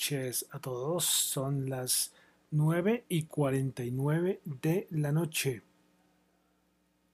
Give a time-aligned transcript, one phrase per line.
[0.00, 1.04] Noches a todos.
[1.04, 2.14] Son las
[2.52, 5.60] 9 y 49 de la noche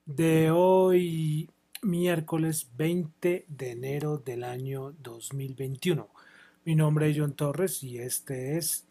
[0.05, 1.51] de hoy,
[1.83, 6.09] miércoles 20 de enero del año 2021.
[6.65, 8.87] Mi nombre es John Torres y este es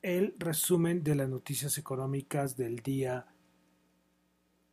[0.00, 3.26] el resumen de las noticias económicas del día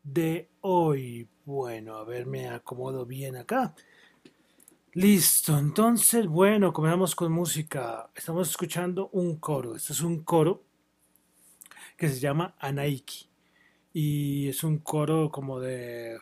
[0.03, 1.27] de hoy.
[1.45, 3.73] Bueno, a ver, me acomodo bien acá.
[4.95, 8.09] Listo, entonces, bueno, comenzamos con música.
[8.15, 9.75] Estamos escuchando un coro.
[9.75, 10.63] Este es un coro
[11.97, 13.27] que se llama Anaiki.
[13.91, 16.17] Y es un coro como de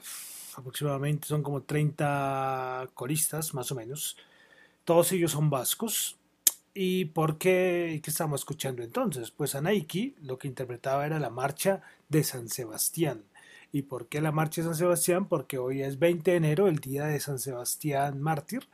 [0.55, 4.17] aproximadamente, son como 30 coristas, más o menos.
[4.85, 6.17] Todos ellos son vascos.
[6.73, 8.01] ¿Y por qué?
[8.03, 9.29] ¿Qué estamos escuchando entonces?
[9.29, 13.23] Pues Anaiki lo que interpretaba era la marcha de San Sebastián.
[13.73, 15.27] ¿Y por qué la marcha de San Sebastián?
[15.27, 18.69] Porque hoy es 20 de enero, el día de San Sebastián mártir.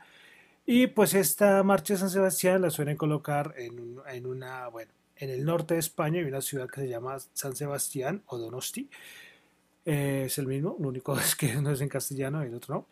[0.66, 5.30] Y pues esta marcha de San Sebastián la suelen colocar en, en una, bueno, en
[5.30, 8.90] el norte de España hay una ciudad que se llama San Sebastián o Donosti.
[9.86, 12.74] Eh, es el mismo, lo único es que no es en castellano y el otro
[12.74, 12.86] no.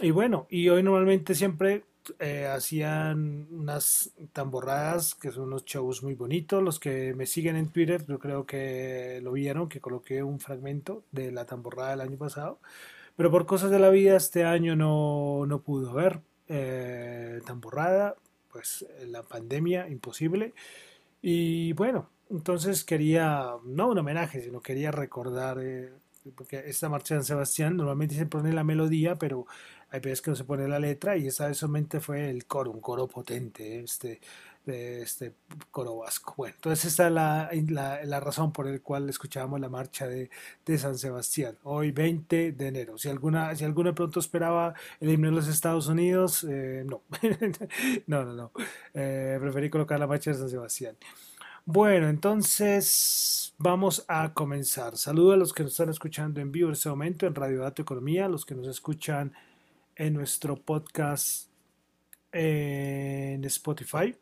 [0.00, 1.82] Y bueno, y hoy normalmente siempre
[2.18, 6.62] eh, hacían unas tamborradas que son unos shows muy bonitos.
[6.62, 11.04] Los que me siguen en Twitter, yo creo que lo vieron, que coloqué un fragmento
[11.12, 12.58] de la tamborrada del año pasado.
[13.16, 18.16] Pero por cosas de la vida este año no, no pudo haber eh, tamborrada,
[18.50, 20.54] pues la pandemia, imposible.
[21.20, 25.92] Y bueno, entonces quería, no un homenaje, sino quería recordar, eh,
[26.34, 29.46] porque esta marcha de San Sebastián normalmente se pone la melodía, pero
[29.92, 32.70] hay veces que no se pone la letra y esa vez solamente fue el coro,
[32.70, 34.20] un coro potente, este,
[34.64, 35.34] de este
[35.70, 36.34] coro vasco.
[36.36, 37.12] Bueno, entonces esta es
[37.70, 40.30] la, la, razón por la cual escuchábamos la marcha de,
[40.64, 42.96] de, San Sebastián, hoy 20 de enero.
[42.96, 47.02] Si alguna, si alguno de pronto esperaba el himno de los Estados Unidos, eh, no,
[48.06, 48.52] no, no, no,
[48.94, 50.96] eh, preferí colocar la marcha de San Sebastián.
[51.64, 54.96] Bueno, entonces vamos a comenzar.
[54.96, 57.82] Saludos a los que nos están escuchando en vivo en este momento en Radio Dato
[57.82, 59.32] Economía, los que nos escuchan
[60.02, 61.46] en nuestro podcast
[62.32, 64.16] en Spotify,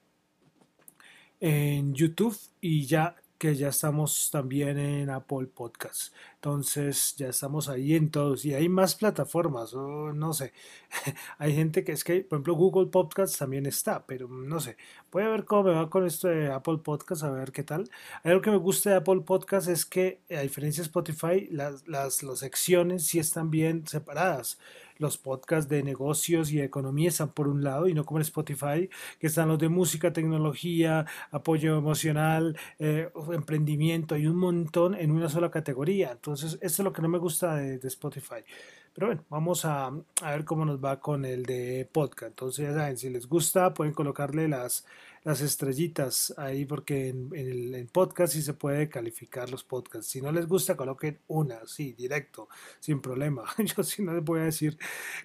[1.40, 6.12] en YouTube y ya que ya estamos también en Apple Podcasts.
[6.34, 10.52] Entonces ya estamos ahí en todos y hay más plataformas, no sé.
[11.38, 14.76] hay gente que es que, por ejemplo, Google Podcasts también está, pero no sé.
[15.10, 17.88] Voy a ver cómo me va con esto de Apple Podcasts, a ver qué tal.
[18.22, 22.22] Algo que me gusta de Apple Podcasts es que, a diferencia de Spotify, las, las,
[22.22, 24.58] las secciones sí están bien separadas
[25.00, 28.88] los podcasts de negocios y economía están por un lado y no como en Spotify,
[29.18, 35.28] que están los de música, tecnología, apoyo emocional, eh, emprendimiento, hay un montón en una
[35.28, 36.12] sola categoría.
[36.12, 38.44] Entonces, esto es lo que no me gusta de, de Spotify.
[38.92, 42.30] Pero bueno, vamos a, a, ver cómo nos va con el de podcast.
[42.30, 44.84] Entonces, ya saben, si les gusta, pueden colocarle las,
[45.22, 50.10] las estrellitas ahí, porque en, el podcast sí se puede calificar los podcasts.
[50.10, 53.44] Si no les gusta, coloquen una, sí, directo, sin problema.
[53.58, 54.78] Yo si no les voy a decir,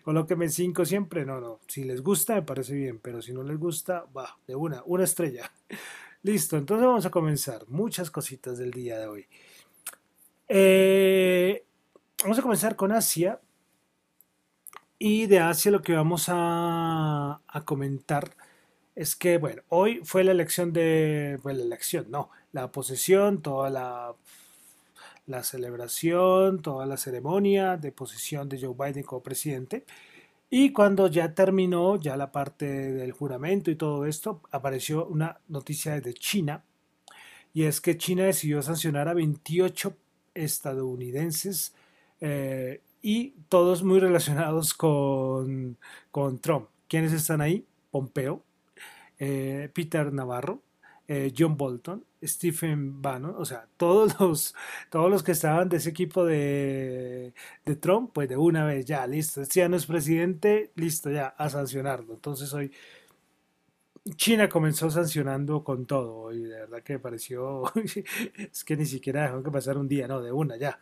[0.03, 1.25] colóquenme cinco siempre.
[1.25, 1.59] No, no.
[1.67, 5.03] Si les gusta, me parece bien, pero si no les gusta, va, de una, una
[5.03, 5.51] estrella.
[6.23, 7.67] Listo, entonces vamos a comenzar.
[7.67, 9.27] Muchas cositas del día de hoy.
[10.47, 11.65] Eh,
[12.21, 13.39] vamos a comenzar con Asia
[14.97, 18.35] y de Asia lo que vamos a, comentar
[18.95, 23.69] es que, bueno, hoy fue la elección de, bueno, la elección, no, la posesión, toda
[23.69, 24.15] la,
[25.27, 29.85] la celebración, toda la ceremonia de posesión de Joe Biden como presidente.
[30.49, 35.95] Y cuando ya terminó, ya la parte del juramento y todo esto, apareció una noticia
[35.95, 36.63] desde China.
[37.53, 39.95] Y es que China decidió sancionar a 28
[40.33, 41.73] estadounidenses
[42.21, 45.77] eh, y todos muy relacionados con,
[46.11, 46.69] con Trump.
[46.87, 47.65] ¿Quiénes están ahí?
[47.91, 48.44] Pompeo,
[49.19, 50.61] eh, Peter Navarro,
[51.07, 54.55] eh, John Bolton, Stephen Bannon, o sea, todos los,
[54.89, 57.33] todos los que estaban de ese equipo de,
[57.65, 61.27] de Trump, pues de una vez ya, listo, este ya no es presidente, listo, ya,
[61.27, 62.13] a sancionarlo.
[62.13, 62.71] Entonces hoy
[64.15, 67.63] China comenzó sancionando con todo y de verdad que me pareció,
[68.37, 70.79] es que ni siquiera dejó que pasar un día, no, de una, ya,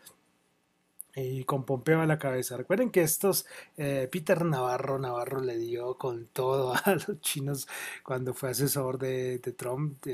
[1.15, 2.57] y con Pompeo a la cabeza.
[2.57, 3.45] Recuerden que estos,
[3.77, 7.67] eh, Peter Navarro, Navarro le dio con todo a los chinos
[8.03, 10.05] cuando fue asesor de, Trump.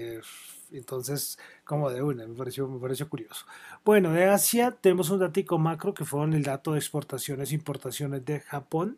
[0.71, 3.45] entonces, como de una, me pareció, me pareció curioso.
[3.85, 8.25] Bueno, de Asia tenemos un dato macro que fue el dato de exportaciones e importaciones
[8.25, 8.97] de Japón.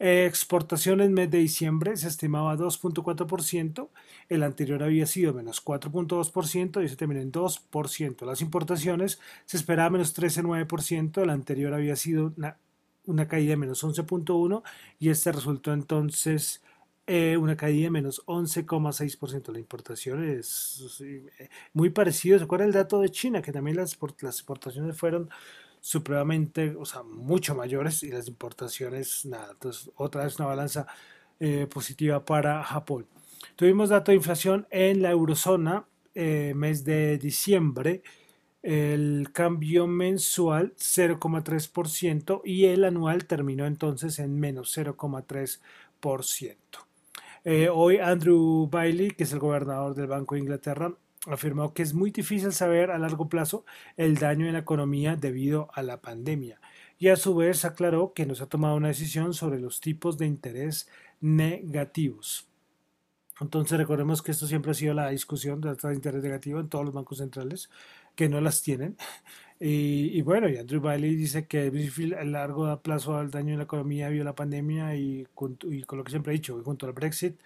[0.00, 3.88] Exportaciones mes de diciembre se estimaba 2.4%,
[4.28, 8.24] el anterior había sido menos 4.2% y se terminó en 2%.
[8.24, 12.32] Las importaciones se esperaba menos 13.9%, el anterior había sido
[13.06, 14.62] una, caída de menos 11.1%
[15.00, 16.62] y este resultó entonces
[17.08, 19.50] eh, una caída de menos 11,6%.
[19.50, 21.02] La importación es
[21.72, 22.38] muy parecido.
[22.38, 23.42] ¿Se acuerda el dato de China?
[23.42, 25.28] Que también las, las exportaciones fueron
[25.88, 29.52] supremamente, o sea, mucho mayores y las importaciones nada.
[29.52, 30.86] Entonces, otra vez una balanza
[31.40, 33.06] eh, positiva para Japón.
[33.56, 38.02] Tuvimos dato de inflación en la eurozona eh, mes de diciembre.
[38.62, 46.56] El cambio mensual 0,3% y el anual terminó entonces en menos 0,3%.
[47.44, 50.92] Eh, hoy Andrew Bailey, que es el gobernador del Banco de Inglaterra,
[51.32, 53.64] afirmó que es muy difícil saber a largo plazo
[53.96, 56.60] el daño en la economía debido a la pandemia
[56.98, 60.18] y a su vez aclaró que no se ha tomado una decisión sobre los tipos
[60.18, 60.88] de interés
[61.20, 62.48] negativos.
[63.40, 66.84] Entonces recordemos que esto siempre ha sido la discusión de de interés negativo en todos
[66.84, 67.70] los bancos centrales
[68.16, 68.96] que no las tienen.
[69.60, 71.72] Y, bueno, y Andrew Bailey dice que
[72.16, 76.10] a largo plazo al daño en la economía a la pandemia y, con lo que
[76.10, 77.40] siempre he dicho, junto al Brexit,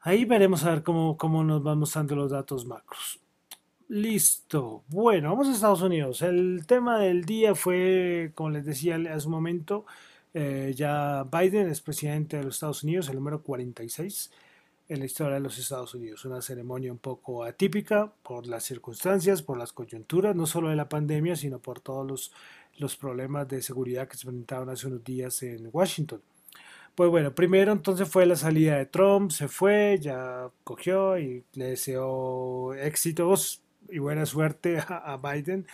[0.00, 3.20] ahí veremos a ver cómo, cómo nos van mostrando los datos macros.
[3.88, 4.84] Listo.
[4.88, 6.20] Bueno, vamos a Estados Unidos.
[6.22, 9.86] El tema del día fue, como les decía hace un momento,
[10.34, 14.30] eh, ya Biden es presidente de los Estados Unidos, el número 46
[14.88, 16.24] en la historia de los Estados Unidos.
[16.24, 20.88] Una ceremonia un poco atípica por las circunstancias, por las coyunturas, no solo de la
[20.88, 22.32] pandemia, sino por todos los,
[22.78, 26.20] los problemas de seguridad que se presentaron hace unos días en Washington.
[26.98, 31.66] Pues bueno, primero entonces fue la salida de Trump, se fue, ya cogió y le
[31.66, 35.64] deseó éxitos y buena suerte a, Biden.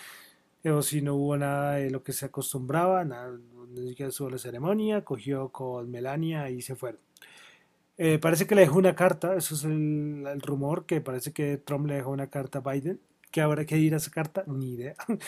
[0.61, 3.39] Pero si no hubo nada de lo que se acostumbraba, nada,
[3.71, 7.01] ni siquiera estuvo la ceremonia, cogió con Melania y se fueron.
[7.97, 11.87] Eh, parece que le dejó una carta, eso es el, rumor, que parece que Trump
[11.87, 13.01] le dejó una carta a Biden.
[13.35, 14.45] ¿Qué habrá que ir a esa carta?
[14.47, 14.95] Ni idea.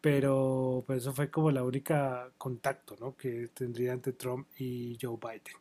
[0.00, 3.16] Pero pues, eso fue como la única contacto ¿no?
[3.16, 5.56] que tendría entre Trump y Joe Biden.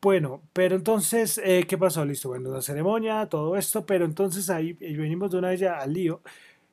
[0.00, 2.02] Bueno, pero entonces, eh, ¿qué pasó?
[2.06, 5.92] Listo, bueno, la ceremonia, todo esto, pero entonces ahí venimos de una vez ya al
[5.92, 6.22] lío.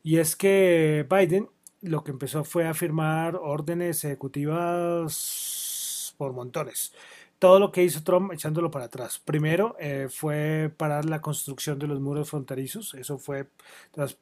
[0.04, 1.50] Y es que Biden
[1.82, 6.94] lo que empezó fue a firmar órdenes ejecutivas por montones.
[7.40, 9.20] Todo lo que hizo Trump echándolo para atrás.
[9.24, 13.48] Primero eh, fue parar la construcción de los muros fronterizos, eso fue
[13.96, 14.18] las,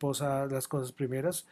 [0.52, 1.48] las cosas primeras.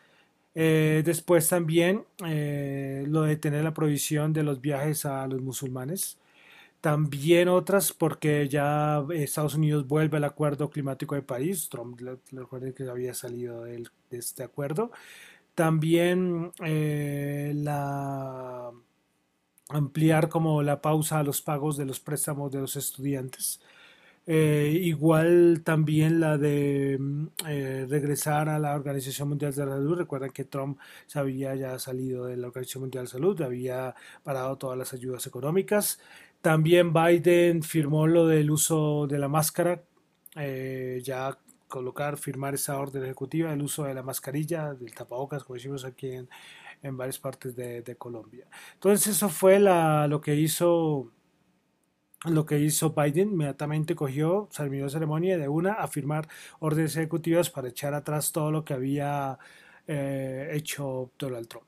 [0.56, 6.20] Eh, después también eh, lo de tener la prohibición de los viajes a los musulmanes.
[6.82, 11.70] También otras porque ya Estados Unidos vuelve al acuerdo climático de París.
[11.70, 12.00] Trump,
[12.32, 14.92] recuerden que había salido de, este acuerdo.
[15.56, 18.72] También la
[19.70, 23.60] ampliar como la pausa a los pagos de los préstamos de los estudiantes.
[24.28, 29.98] Eh, igual también la de mm, eh, regresar a la Organización Mundial de la Salud.
[29.98, 33.96] Recuerden que Trump se había ya salido de la Organización Mundial de la Salud, había
[34.24, 36.00] parado todas las ayudas económicas.
[36.42, 39.84] También Biden firmó lo del uso de la máscara,
[40.36, 45.56] eh, ya colocar, firmar esa orden ejecutiva, el uso de la mascarilla, del tapabocas, como
[45.56, 46.30] decimos aquí en,
[46.82, 48.48] en varias partes de, Colombia.
[48.74, 51.12] Entonces eso fue la, lo que hizo
[52.26, 56.28] lo que hizo Biden, inmediatamente cogió, terminó ceremonia de una a firmar
[56.60, 59.38] órdenes ejecutivas para echar atrás todo lo que había
[59.88, 61.68] eh, hecho Donald Trump.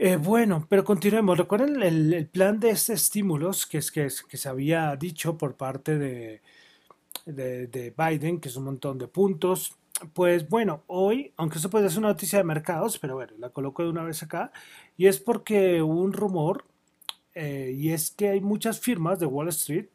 [0.00, 1.36] Eh, bueno, pero continuemos.
[1.36, 6.40] Recuerden el, plan de este estímulos que, es, que, se había dicho por parte de,
[7.26, 9.76] de, Biden, que es un montón de puntos.
[10.12, 13.82] Pues bueno, hoy, aunque esto puede ser una noticia de mercados, pero bueno, la coloco
[13.82, 14.52] de una vez acá,
[14.96, 16.64] y es porque hubo un rumor,
[17.34, 19.86] eh, y es que hay muchas firmas de Wall Street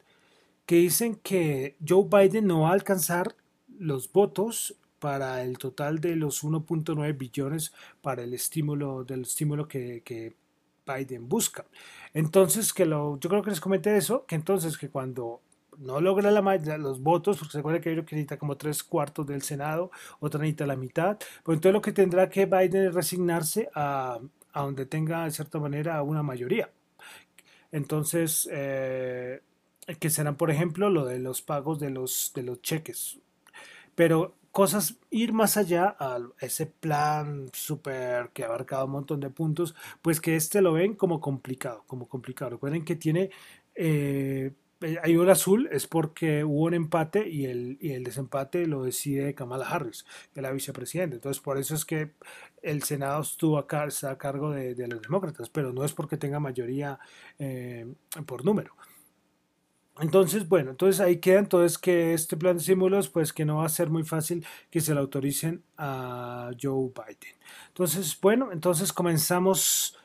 [0.66, 3.34] que dicen que Joe Biden no va a alcanzar
[3.78, 10.34] los votos para el total de los 1.9 billones para el estímulo del estímulo que,
[10.86, 11.64] Biden busca.
[12.12, 15.40] Entonces, que lo, yo creo que les comenté eso, que entonces que cuando
[15.78, 19.26] no logra la, los votos, porque se acuerda que hay que necesita como tres cuartos
[19.26, 19.90] del Senado,
[20.20, 24.18] otra necesita la mitad, pues entonces lo que tendrá que Biden es resignarse a,
[24.52, 26.70] a donde tenga de cierta manera una mayoría.
[27.72, 29.42] Entonces, eh,
[29.98, 33.18] que serán, por ejemplo, lo de los pagos de los, de los cheques.
[33.94, 39.30] Pero cosas, ir más allá a ese plan súper que ha abarcado un montón de
[39.30, 42.52] puntos, pues que este lo ven como complicado, como complicado.
[42.52, 43.30] Recuerden que tiene,
[43.74, 44.52] eh,
[45.02, 49.34] hay un azul, es porque hubo un empate y el, y el desempate lo decide
[49.34, 51.16] Kamala Harris, que es la vicepresidenta.
[51.16, 52.12] Entonces, por eso es que
[52.62, 56.98] el Senado estuvo a, a cargo de, los demócratas, pero no es porque tenga mayoría
[57.38, 57.86] eh,
[58.26, 58.74] por número.
[60.00, 63.66] Entonces, bueno, entonces ahí queda entonces que este plan de estímulos, pues que no va
[63.66, 67.36] a ser muy fácil que se lo autoricen a Joe Biden.
[67.68, 69.96] Entonces, bueno, entonces comenzamos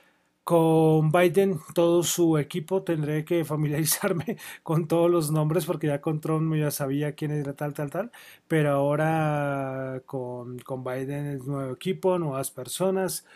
[0.49, 6.19] con Biden, todo su equipo, tendré que familiarizarme con todos los nombres porque ya con
[6.21, 8.11] Trump ya sabía quién era tal, tal, tal,
[8.47, 13.27] pero ahora con, con Biden es nuevo equipo, nuevas personas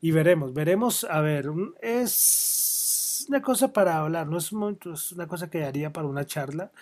[0.00, 1.50] y veremos, veremos, a ver,
[1.82, 4.50] es una cosa para hablar, no es,
[4.94, 6.72] es una cosa que haría para una charla,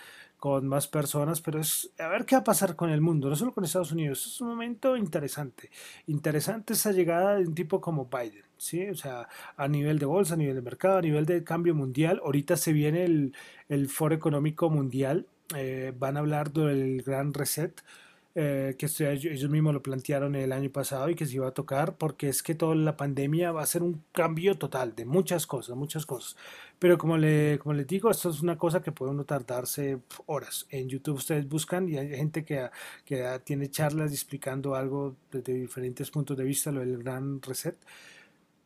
[0.40, 3.36] con más personas, pero es a ver qué va a pasar con el mundo, no
[3.36, 4.26] solo con Estados Unidos.
[4.26, 5.70] Es un momento interesante.
[6.06, 8.88] Interesante esa llegada de un tipo como Biden, ¿sí?
[8.88, 12.20] O sea, a nivel de bolsa, a nivel de mercado, a nivel de cambio mundial.
[12.24, 13.36] Ahorita se viene el,
[13.68, 15.26] el Foro Económico Mundial.
[15.54, 17.82] Eh, van a hablar del gran reset
[18.34, 21.96] eh, que ellos mismos lo plantearon el año pasado y que se iba a tocar,
[21.96, 25.76] porque es que toda la pandemia va a ser un cambio total de muchas cosas,
[25.76, 26.36] muchas cosas.
[26.78, 30.66] Pero como, le, como les digo, esto es una cosa que puede uno tardarse horas.
[30.70, 32.70] En YouTube ustedes buscan y hay gente que,
[33.04, 37.76] que tiene charlas explicando algo desde diferentes puntos de vista, lo del gran reset.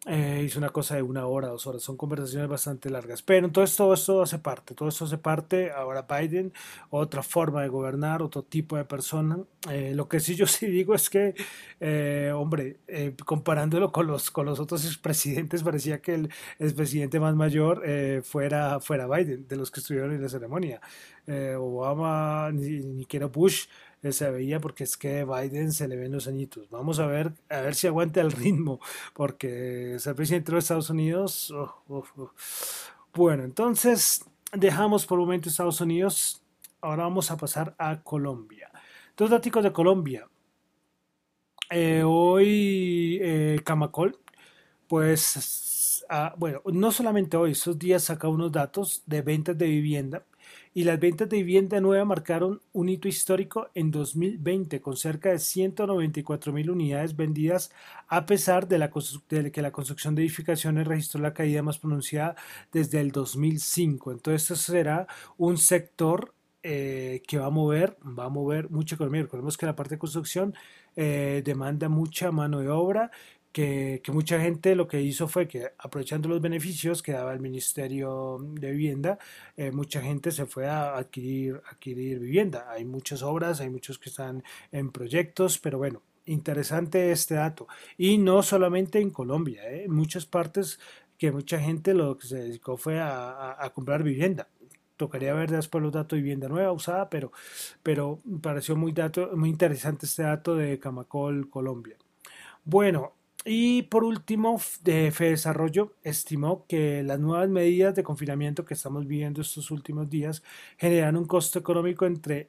[0.07, 3.23] Eh, hizo una cosa de una hora, dos horas, son conversaciones bastante largas.
[3.23, 5.71] Pero entonces todo esto hace parte, todo esto hace parte.
[5.73, 6.53] Ahora Biden,
[6.91, 9.39] otra forma de gobernar, otro tipo de persona.
[9.71, 11.35] Eh, lo que sí yo sí digo es que,
[11.81, 12.79] eh, hombre,
[13.25, 17.83] comparándolo con los, con los otros expresidentes, parecía que el expresidente más mayor
[18.23, 20.81] fuera, fuera Biden, de los que estuvieron en la ceremonia.
[21.59, 23.67] Obama, ni, ni Bush
[24.13, 26.69] se veía porque es que Biden se le ven los añitos.
[26.71, 28.81] Vamos a ver, a ver si aguanta el ritmo,
[29.15, 31.51] porque ser presidente de Estados Unidos.
[31.51, 32.31] Oh, oh, oh.
[33.15, 36.43] Bueno, entonces dejamos por un momento Estados Unidos.
[36.81, 38.71] Ahora vamos a pasar a Colombia.
[39.17, 40.29] Dos datos de Colombia.
[41.71, 44.19] Eh, hoy eh, Camacol,
[44.87, 50.25] pues, ah, bueno, no solamente hoy, esos días saca unos datos de ventas de vivienda
[50.75, 55.39] y las ventas de vivienda nueva marcaron un hito histórico en 2020 con cerca de
[55.39, 57.71] 194 mil unidades vendidas
[58.09, 62.35] a pesar de, la, que la construcción de edificaciones registró la caída más pronunciada
[62.73, 64.11] desde el 2005.
[64.11, 65.07] Entonces este será
[65.39, 69.23] un sector eh, que va a mover, va a mover mucha economía.
[69.23, 70.55] Recordemos que la parte de construcción
[70.97, 73.13] eh, demanda mucha mano de obra
[73.55, 78.39] que, mucha gente lo que hizo fue que aprovechando los beneficios que daba el Ministerio
[78.41, 79.19] de Vivienda,
[79.57, 82.67] eh, mucha gente se fue a adquirir, vivienda.
[82.69, 84.43] Hay muchas obras, hay muchos que están
[84.73, 87.69] en proyectos, pero bueno, interesante este dato.
[87.97, 89.85] Y no solamente en Colombia, ¿eh?
[89.85, 90.81] en muchas partes
[91.17, 94.49] que mucha gente lo que se dedicó fue a, comprar vivienda
[94.97, 97.33] tocaría ver después los datos de vivienda nueva usada, pero,
[97.83, 101.97] pero pareció muy, dato, muy interesante este dato de Camacol, Colombia.
[102.65, 103.13] Bueno,
[103.45, 109.43] y por último, de Desarrollo estimó que las nuevas medidas de confinamiento que estamos viviendo
[109.43, 110.43] estos últimos días
[110.79, 112.49] generan un costo económico entre,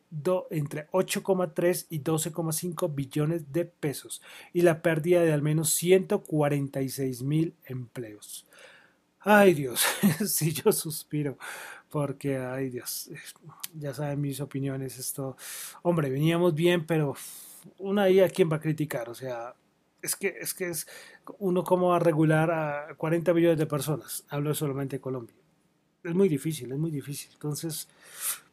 [0.52, 4.22] entre 8,3 y 12,5 billones de pesos
[4.54, 8.46] y la pérdida de al menos 146 mil empleos.
[9.20, 9.84] Ay Dios,
[10.28, 11.38] si yo suspiro,
[11.90, 13.10] porque ay Dios,
[13.74, 15.36] ya saben mis opiniones, esto,
[15.82, 17.16] hombre, veníamos bien, pero
[17.80, 19.56] una día quién va a criticar, o sea,
[20.06, 20.88] es que es que es
[21.40, 24.26] uno cómo va a regular a 40 millones de personas.
[24.30, 25.36] Hablo solamente de Colombia.
[26.04, 27.32] Es muy difícil, es muy difícil.
[27.34, 27.90] Entonces,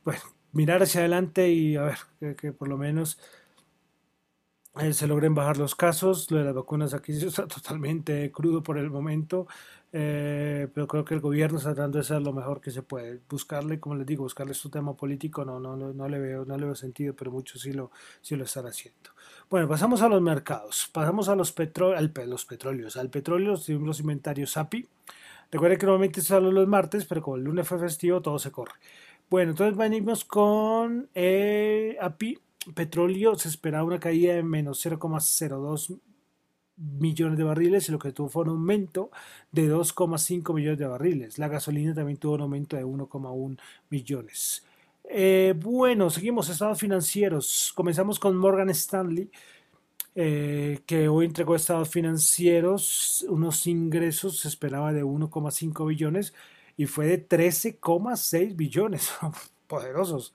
[0.04, 1.82] bueno, mirar hacia adelante y a
[2.20, 3.18] ver que, por lo menos
[4.80, 6.30] eh, se logren bajar los casos.
[6.30, 9.46] Lo de las vacunas aquí está totalmente crudo por el momento.
[9.94, 13.20] Eh, pero creo que el gobierno está tratando de hacer lo mejor que se puede.
[13.28, 16.64] Buscarle, como les digo, buscarle su tema político no, no, no, le veo, no le
[16.64, 17.90] veo sentido, pero muchos sí lo,
[18.22, 19.10] sí lo están haciendo.
[19.52, 22.96] Bueno, pasamos a los mercados, pasamos a los, petro al, los petróleos.
[22.96, 24.88] Al petróleo tenemos los inventarios API.
[25.50, 28.72] Recuerden que normalmente solo los martes, pero como el lunes fue festivo, todo se corre.
[29.28, 32.38] Bueno, entonces venimos con eh, API.
[32.74, 36.00] Petróleo se esperaba una caída de menos 0,02
[36.76, 39.10] millones de barriles y lo que tuvo fue un aumento
[39.50, 41.36] de 2,5 millones de barriles.
[41.36, 43.58] La gasolina también tuvo un aumento de 1,1
[43.90, 44.64] millones.
[45.14, 47.72] Eh, bueno, seguimos estados financieros.
[47.74, 49.30] Comenzamos con Morgan Stanley,
[50.14, 56.32] eh, que hoy entregó estados financieros unos ingresos, se esperaba de 1,5 billones
[56.78, 59.12] y fue de 13,6 billones.
[59.66, 60.34] poderosos.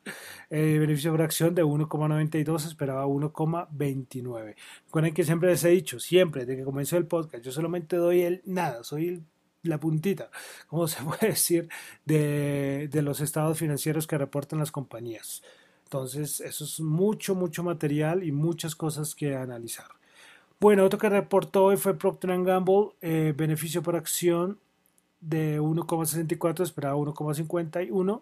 [0.51, 4.55] Eh, beneficio por acción de 1,92, esperaba 1,29.
[4.85, 8.21] Recuerden que siempre les he dicho, siempre, desde que comenzó el podcast, yo solamente doy
[8.21, 9.23] el nada, soy
[9.67, 10.29] la puntita,
[10.67, 11.69] como se puede decir,
[12.05, 15.43] de, de los estados financieros que reportan las compañías.
[15.83, 19.87] Entonces, eso es mucho, mucho material y muchas cosas que analizar.
[20.59, 24.59] Bueno, otro que reportó hoy fue Procter Gamble, eh, beneficio por acción
[25.21, 28.21] de 1,64, esperaba 1,51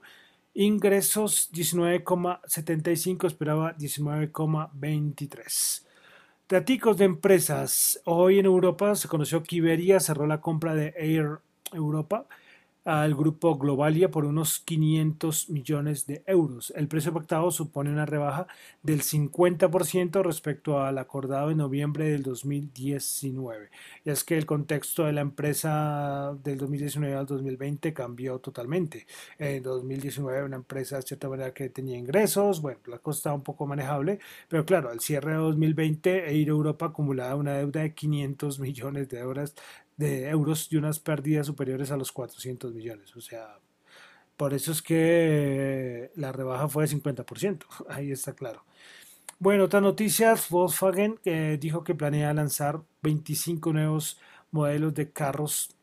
[0.57, 5.83] Ingresos 19,75, esperaba 19,23.
[6.47, 7.99] Daticos de empresas.
[8.05, 11.39] Hoy en Europa se conoció que Iberia cerró la compra de Air
[11.73, 12.27] Europa
[12.85, 16.71] al grupo Globalia por unos 500 millones de euros.
[16.75, 18.47] El precio pactado supone una rebaja
[18.83, 23.71] del 50% respecto al acordado en noviembre del 2019.
[24.05, 29.07] Y es que el contexto de la empresa del 2019 al 2020 cambió totalmente.
[29.39, 33.43] En 2019 una empresa de cierta manera que tenía ingresos, bueno, la cosa estaba un
[33.43, 38.59] poco manejable, pero claro, al cierre de 2020 Air Europa acumulaba una deuda de 500
[38.59, 39.55] millones de euros
[39.97, 43.15] de euros y unas pérdidas superiores a los 400 millones.
[43.15, 43.59] O sea,
[44.37, 47.65] por eso es que la rebaja fue de 50%.
[47.89, 48.63] Ahí está claro.
[49.39, 54.17] Bueno, otra noticia, Volkswagen eh, dijo que planea lanzar 25 nuevos
[54.51, 55.75] modelos de carros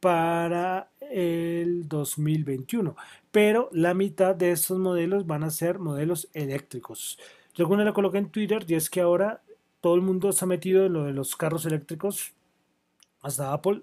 [0.00, 2.94] para el 2021,
[3.30, 7.18] pero la mitad de estos modelos van a ser modelos eléctricos.
[7.54, 9.42] Yo alguna lo coloqué en Twitter y es que ahora
[9.80, 12.34] todo el mundo está metido en lo de los carros eléctricos
[13.22, 13.82] hasta Apple,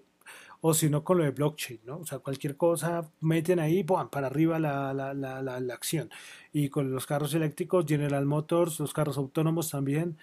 [0.61, 1.99] o si no con lo de blockchain, ¿no?
[1.99, 6.09] O sea, cualquier cosa meten ahí, para arriba la, la, la, la, acción.
[6.51, 10.17] Y con los carros eléctricos, General Motors, los carros autónomos también,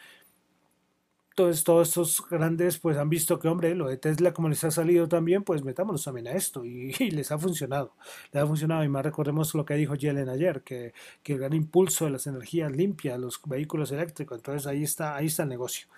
[1.34, 4.70] todos, todos estos grandes pues han visto que, hombre, lo de Tesla como les ha
[4.70, 7.94] salido también, pues metámonos también a esto y, les ha funcionado.
[8.32, 11.54] Les ha funcionado y más recordemos lo que dijo Yellen ayer, que, que, el gran
[11.54, 15.88] impulso de las energías limpias, los vehículos eléctricos, entonces ahí está, ahí está el negocio.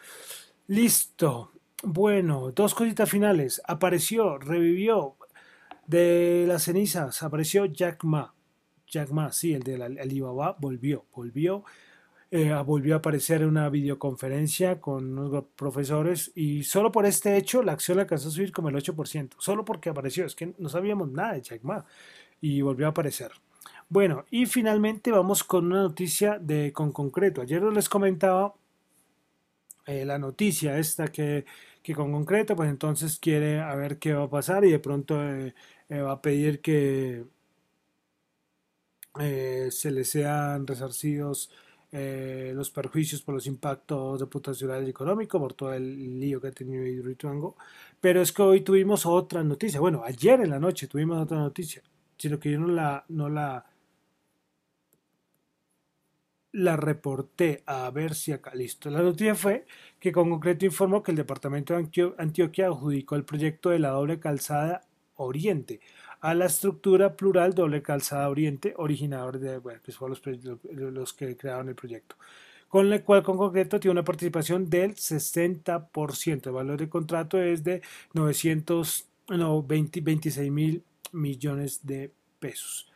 [0.69, 1.53] Listo.
[1.89, 3.63] Bueno, dos cositas finales.
[3.65, 5.15] Apareció, revivió
[5.87, 8.35] de las cenizas, apareció Jack Ma.
[8.89, 11.63] Jack Ma, sí, el de Alibaba, volvió, volvió.
[12.33, 17.63] Eh, volvió a aparecer en una videoconferencia con unos profesores y solo por este hecho
[17.63, 21.13] la acción alcanzó a subir como el 8%, solo porque apareció, es que no sabíamos
[21.13, 21.85] nada de Jack Ma
[22.41, 23.31] y volvió a aparecer.
[23.89, 27.43] Bueno, y finalmente vamos con una noticia de con concreto.
[27.43, 28.55] Ayer les comentaba
[29.87, 31.45] eh, la noticia esta que,
[31.87, 35.23] que, con concreto, pues entonces quiere a ver qué va a pasar y de pronto
[35.23, 35.55] eh,
[35.89, 37.25] eh, va a pedir que
[39.71, 41.51] se le sean resarcidos
[41.93, 46.85] los perjuicios por los impactos reputacionales y económicos, por todo el lío que ha tenido
[46.85, 47.57] Hidroituango.
[48.01, 51.83] Pero es que hoy tuvimos otra noticia, bueno, ayer en la noche tuvimos otra noticia,
[52.19, 53.65] sino que yo no la, no la,
[56.57, 58.89] la reporté a ver si acá listo.
[58.89, 59.67] La noticia fue
[60.01, 64.19] que con concreto informó que el departamento de Antioquia adjudicó el proyecto de la doble
[64.19, 64.81] calzada
[65.17, 65.81] Oriente
[66.21, 71.37] a la estructura plural doble calzada Oriente, originador de, bueno, que fueron los, los, que
[71.37, 72.17] crearon el proyecto,
[72.69, 76.47] con el cual con concreto tiene una participación del 60%.
[76.47, 77.83] El valor del contrato es de
[78.15, 82.91] 900, no, 26 mil millones de pesos,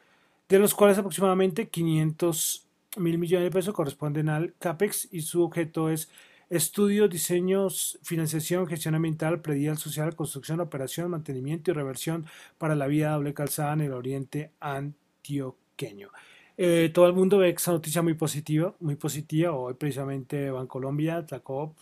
[0.48, 5.90] de los cuales aproximadamente 500 mil millones de pesos corresponden al CAPEX y su objeto
[5.90, 6.10] es
[6.50, 12.26] estudio, diseños, financiación, gestión ambiental, predial social, construcción, operación, mantenimiento y reversión
[12.58, 16.10] para la vía doble calzada en el oriente antioqueño.
[16.56, 19.52] Eh, todo el mundo ve esa noticia muy positiva, muy positiva.
[19.52, 21.74] Hoy precisamente Bancolombia sacó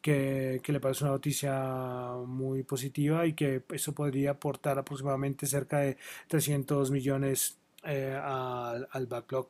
[0.00, 5.80] que, que, le parece una noticia muy positiva y que eso podría aportar aproximadamente cerca
[5.80, 5.98] de
[6.28, 9.48] 300 millones eh, al, al backlog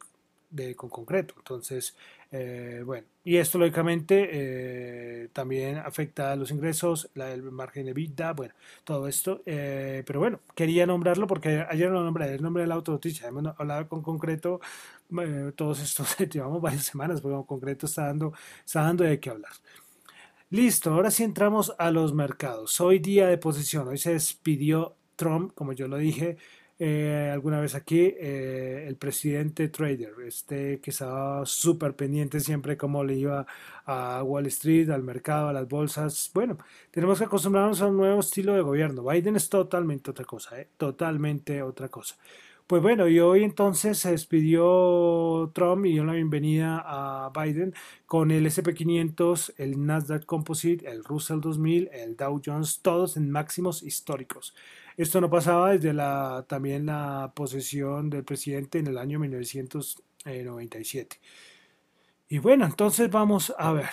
[0.50, 1.34] de, con concreto.
[1.38, 1.96] Entonces,
[2.30, 7.92] eh, bueno, y esto lógicamente eh, también afecta a los ingresos, la, el margen de
[7.92, 9.42] vida, bueno, todo esto.
[9.46, 13.28] Eh, pero bueno, quería nombrarlo porque ayer lo nombré, el nombre de la autonoticia.
[13.28, 14.60] Hemos hablado con concreto
[15.56, 18.32] todos estos, llevamos varias semanas, porque con concreto está dando,
[18.64, 19.52] está dando de qué hablar.
[20.50, 22.80] Listo, ahora sí entramos a los mercados.
[22.80, 26.38] Hoy día de posición, hoy se despidió Trump, como yo lo dije,
[26.78, 33.02] eh, alguna vez aquí, eh, el presidente trader, este que estaba súper pendiente siempre cómo
[33.02, 33.46] le iba
[33.84, 36.30] a Wall Street, al mercado, a las bolsas.
[36.34, 36.58] Bueno,
[36.90, 39.02] tenemos que acostumbrarnos a un nuevo estilo de gobierno.
[39.02, 40.68] Biden es totalmente otra cosa, ¿eh?
[40.76, 42.16] totalmente otra cosa.
[42.68, 47.72] Pues bueno, y hoy entonces se despidió Trump y dio la bienvenida a Biden
[48.04, 53.82] con el SP500, el Nasdaq Composite, el Russell 2000, el Dow Jones, todos en máximos
[53.82, 54.54] históricos.
[54.98, 61.18] Esto no pasaba desde la, también la posesión del presidente en el año 1997.
[62.28, 63.88] Y bueno, entonces vamos a ver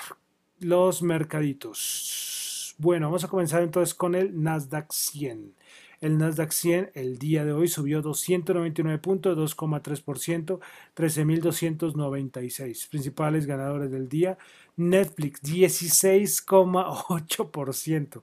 [0.59, 2.75] los mercaditos.
[2.77, 5.53] Bueno, vamos a comenzar entonces con el Nasdaq 100.
[6.05, 10.59] El Nasdaq 100 el día de hoy subió 299 puntos, 2,3%,
[10.95, 12.89] 13.296.
[12.89, 14.37] Principales ganadores del día,
[14.77, 18.21] Netflix 16,8%.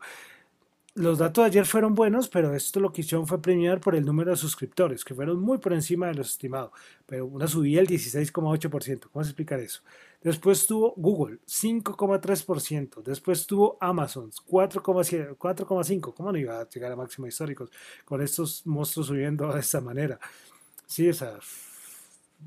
[0.94, 4.04] los datos de ayer fueron buenos, pero esto lo que hicieron fue premiar por el
[4.04, 6.70] número de suscriptores, que fueron muy por encima de los estimados,
[7.04, 9.08] pero una subida del 16,8%.
[9.10, 9.82] ¿Cómo se explicar eso?
[10.22, 13.02] Después tuvo Google, 5,3%.
[13.02, 16.14] Después tuvo Amazon, 4,5%.
[16.14, 17.70] ¿Cómo no iba a llegar a máximos históricos
[18.04, 20.20] con estos monstruos subiendo de esta manera?
[20.86, 21.14] Sí, o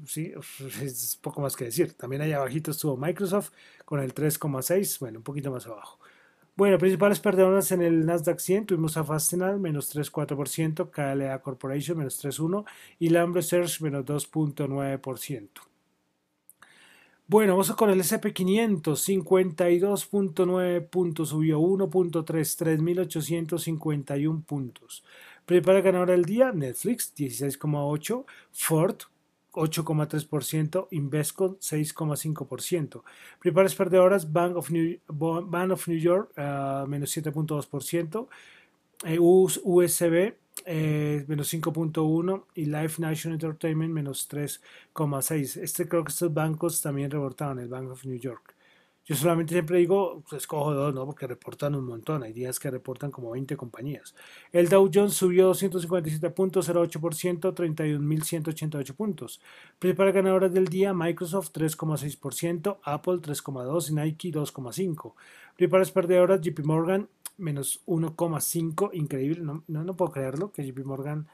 [0.05, 0.33] sí,
[0.81, 1.93] es poco más que decir.
[1.93, 3.51] También allá abajito estuvo Microsoft
[3.83, 5.99] con el 3,6%, bueno, un poquito más abajo.
[6.55, 12.23] Bueno, principales perdedoras en el Nasdaq 100 tuvimos a Fastenal menos 3,4%, KLA Corporation menos
[12.23, 12.63] 3,1%
[12.99, 15.49] y Lamb Research menos 2,9%.
[17.27, 25.03] Bueno, vamos con el SP500, 52.9 puntos, subió 1.3, 3.851 puntos.
[25.43, 28.97] Prepara ganadora del día, Netflix, 16,8, Ford,
[29.53, 33.01] 8,3%, Invesco 6,5%.
[33.39, 38.27] Principales perdedoras, Bank of New, Bank of New York, uh, menos 7,2%,
[39.03, 45.61] eh, USB, eh, menos 5.1 y Life National Entertainment menos 3,6.
[45.61, 48.55] Este creo que estos bancos también reportaban, el Bank of New York.
[49.07, 51.05] Yo solamente siempre digo, pues, escojo dos, ¿no?
[51.05, 52.23] Porque reportan un montón.
[52.23, 54.15] Hay días que reportan como 20 compañías.
[54.51, 59.41] El Dow Jones subió 257 puntos, 0,8%, 31.188 puntos.
[59.77, 65.13] Principales ganadoras del día, Microsoft 3,6%, Apple 3,2% y Nike 2,5%.
[65.55, 67.07] Principales perdedoras, JP Morgan
[67.37, 71.27] menos 1,5%, increíble, no, no, puedo creerlo, que JP Morgan...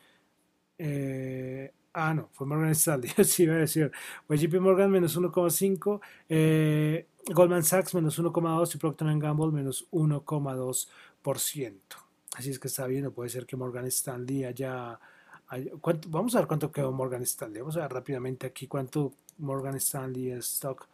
[0.77, 3.91] Eh, Ah, no, fue Morgan Stanley, sí iba a decir.
[4.25, 11.79] Fue JP Morgan menos 1,5, eh, Goldman Sachs menos 1,2 y Procter Gamble menos 1,2%.
[12.35, 14.99] Así es que está bien, no puede ser que Morgan Stanley haya...
[16.07, 17.59] vamos a ver cuánto quedó Morgan Stanley.
[17.59, 20.87] Vamos a ver rápidamente aquí cuánto Morgan Stanley stock.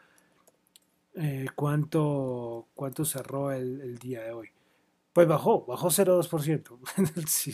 [1.16, 4.50] Eh, cuánto, cuánto cerró el, día de hoy.
[5.18, 6.78] Pues bajó, bajó 0,2%.
[7.28, 7.52] sí,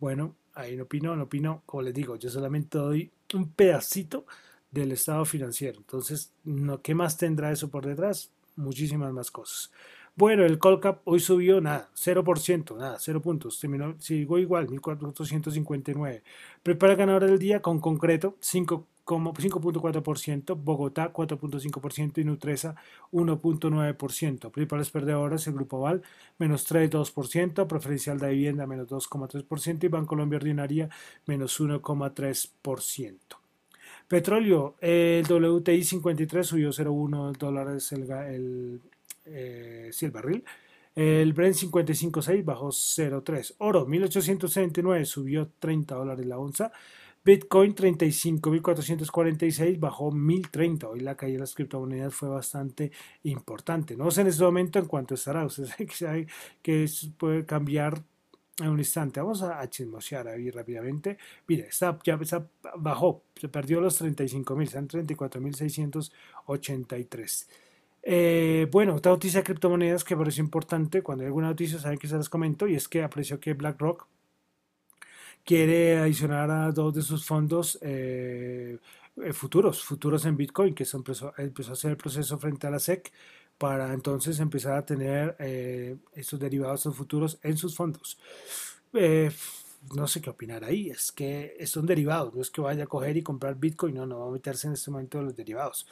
[0.00, 1.62] bueno, ahí no opino, no opino.
[1.66, 4.24] Como les digo, yo solamente doy un pedacito
[4.70, 5.76] del estado financiero.
[5.80, 8.30] Entonces, no, ¿qué más tendrá eso por detrás?
[8.56, 9.70] Muchísimas más cosas.
[10.14, 13.58] Bueno, el Colcap hoy subió nada, 0%, nada, 0 puntos.
[13.58, 16.22] Terminó, sigo igual, 1459.
[16.62, 22.74] Prepara ganadora del día con concreto, 5,4%, Bogotá 4.5% y Nutresa
[23.10, 24.50] 1.9%.
[24.50, 26.02] Principales perdedoras, el Grupo Val
[26.38, 30.90] menos 3,2%, Preferencial de Vivienda menos 2,3% y Bancolombia Ordinaria
[31.26, 33.18] menos 1,3%.
[34.08, 38.80] Petróleo, el WTI 53 subió 0,1 dólares el, el,
[39.24, 40.44] eh, el barril.
[40.94, 43.54] El Brent 55.6 bajó 0.3.
[43.58, 46.70] Oro 1879 subió 30 dólares la onza.
[47.24, 50.88] Bitcoin 35.446 bajó 1.030.
[50.90, 52.90] Hoy la caída de las criptomonedas fue bastante
[53.22, 53.96] importante.
[53.96, 55.46] No sé en este momento en cuánto estará.
[55.46, 56.26] Usted sabe
[56.60, 58.02] que puede cambiar
[58.58, 59.20] en un instante.
[59.20, 61.16] Vamos a, chismosear ahí rápidamente.
[61.46, 62.18] Mire, está, ya
[62.76, 67.46] bajó, se perdió los 35.000, están 34.683.
[68.02, 72.08] Eh, bueno, otra noticia de criptomonedas que parece importante, cuando hay alguna noticia saben que
[72.08, 74.06] se las comento, y es que apreció que BlackRock
[75.44, 78.78] quiere adicionar a dos de sus fondos eh,
[79.16, 83.12] eh, futuros, futuros en Bitcoin, que empezó, a hacer el proceso frente a la SEC
[83.58, 88.18] para entonces empezar a tener eh, estos derivados, estos futuros en sus fondos.
[89.94, 93.16] no sé qué opinar ahí, es que son derivados, no es que vaya a coger
[93.16, 95.86] y comprar Bitcoin, no, no va a meterse en este momento en los derivados.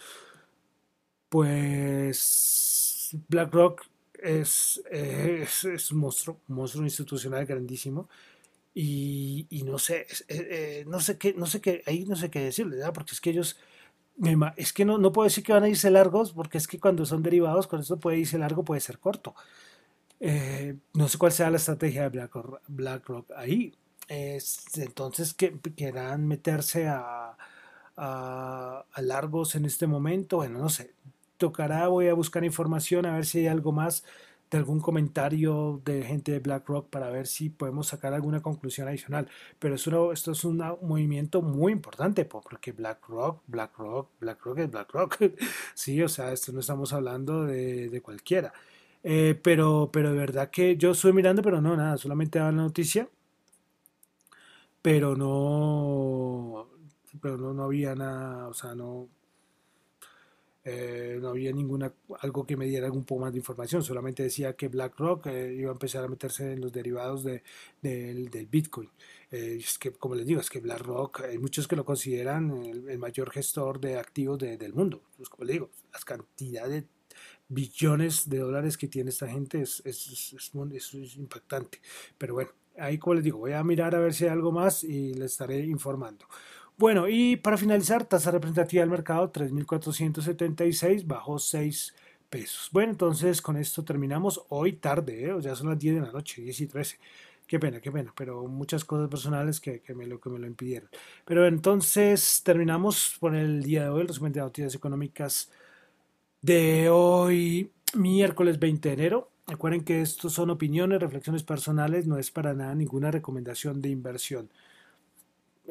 [1.31, 3.87] Pues BlackRock
[4.23, 8.09] es, es, es, un monstruo, un monstruo institucional grandísimo
[8.75, 12.41] y, no sé, eh, eh, no sé qué, no sé qué, ahí no sé qué
[12.41, 13.57] decirle, porque es que ellos,
[14.57, 17.07] es que no, no puedo decir que van a irse largos, porque es que cuando
[17.07, 19.35] son derivados, con esto puede irse largo, puede ser corto.
[20.21, 23.75] Eh, no sé cuál sea la estrategia de BlackRock, BlackRock ahí.
[24.09, 27.37] entonces, que quieran meterse a,
[27.97, 30.95] a, largos en este momento, bueno, no sé.
[31.41, 34.05] Tocará, voy a buscar información a ver si hay algo más
[34.51, 39.27] de algún comentario de gente de BlackRock para ver si podemos sacar alguna conclusión adicional.
[39.59, 45.19] Pero esto, esto es un movimiento muy importante porque BlackRock, BlackRock, BlackRock es BlackRock.
[45.75, 48.53] sí, o sea, esto no estamos hablando de, cualquiera.
[49.03, 52.63] Eh, pero, pero de verdad que yo estuve mirando, pero no, nada, solamente daba la
[52.63, 53.09] noticia.
[54.83, 56.69] Pero no,
[57.21, 59.09] pero no, no había nada, o sea, no,
[60.63, 64.55] eh, no había ninguna algo que me diera algún poco más de información, solamente decía
[64.55, 67.43] que BlackRock eh, iba a empezar a meterse en los derivados de,
[67.81, 68.91] del Bitcoin.
[69.31, 72.99] Eh, es que, como les digo, es que BlackRock, hay muchos que lo consideran el,
[72.99, 75.03] mayor gestor de activos del mundo.
[75.17, 76.85] Pues, como les digo, las cantidades
[77.49, 81.81] billones de dólares que tiene esta gente es, es, es, impactante.
[82.19, 84.85] Pero bueno, ahí como les digo, voy a mirar a ver si hay algo más
[84.85, 86.27] y les estaré informando.
[86.81, 91.95] Bueno, y para finalizar, tasa representativa del mercado 3.476, bajó 6
[92.31, 92.71] pesos.
[92.73, 95.37] Bueno, entonces con esto terminamos hoy tarde, ¿eh?
[95.43, 96.99] ya son las 10 de la noche, 10 y 13.
[97.47, 100.89] Qué pena, qué pena, pero muchas cosas personales que, me, lo, que me lo impidieron.
[101.27, 105.51] Pero entonces terminamos por el día de hoy, el resumen de noticias económicas
[106.41, 109.31] de hoy, miércoles 20 de enero.
[109.47, 114.49] Recuerden que estos son opiniones, reflexiones personales, no es para nada ninguna recomendación de inversión.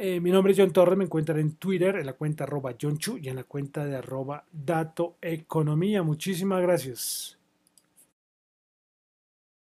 [0.01, 2.97] Eh, mi nombre es John Torres, me encuentran en Twitter, en la cuenta arroba John
[2.97, 6.03] Chu y en la cuenta de arroba Dato Economía.
[6.03, 7.38] Muchísimas gracias.